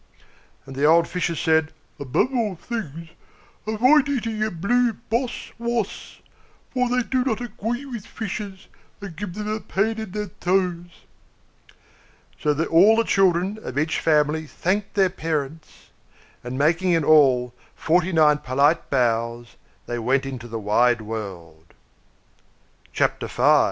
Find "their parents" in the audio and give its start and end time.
14.95-15.91